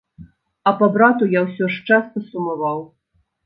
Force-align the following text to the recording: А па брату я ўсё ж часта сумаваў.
А 0.71 0.73
па 0.79 0.89
брату 0.95 1.29
я 1.39 1.45
ўсё 1.49 1.69
ж 1.77 1.87
часта 1.93 2.25
сумаваў. 2.33 2.87